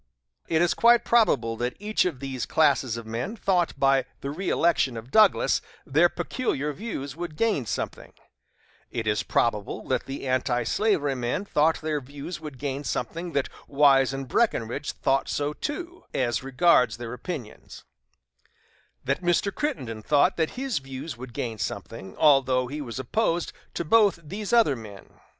It 0.47 0.63
is 0.63 0.73
quite 0.73 1.05
probable 1.05 1.55
that 1.57 1.75
each 1.77 2.05
of 2.05 2.19
these 2.21 2.47
classes 2.47 2.97
of 2.97 3.05
men 3.05 3.35
thought 3.35 3.79
by 3.79 4.05
the 4.21 4.29
reëlection 4.29 4.97
of 4.97 5.11
Douglas 5.11 5.61
their 5.85 6.09
peculiar 6.09 6.73
views 6.73 7.15
would 7.15 7.35
gain 7.35 7.67
something; 7.67 8.11
it 8.89 9.05
is 9.05 9.21
probable 9.21 9.87
that 9.89 10.07
the 10.07 10.27
antislavery 10.27 11.13
men 11.13 11.45
thought 11.45 11.81
their 11.81 12.01
views 12.01 12.41
would 12.41 12.57
gain 12.57 12.83
something 12.83 13.33
that 13.33 13.47
Wise 13.67 14.11
and 14.11 14.27
Breckinridge 14.27 14.91
thought 14.93 15.29
so 15.29 15.53
too, 15.53 16.05
as 16.15 16.41
regards 16.41 16.97
their 16.97 17.13
opinions; 17.13 17.83
that 19.03 19.21
Mr. 19.21 19.53
Crittenden 19.53 20.01
thought 20.01 20.35
that 20.35 20.57
his 20.57 20.79
views 20.79 21.15
would 21.15 21.31
gain 21.31 21.59
something, 21.59 22.17
although 22.17 22.65
he 22.65 22.81
was 22.81 22.97
opposed 22.97 23.53
to 23.75 23.85
both 23.85 24.17
these 24.23 24.51
other 24.51 24.75
men. 24.75 25.19